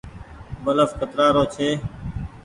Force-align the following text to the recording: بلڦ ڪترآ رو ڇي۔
بلڦ 0.63 0.89
ڪترآ 0.99 1.25
رو 1.35 1.43
ڇي۔ 1.53 1.69